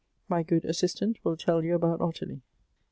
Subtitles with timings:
[0.33, 2.41] "My good assistant will tell you about Ottilie."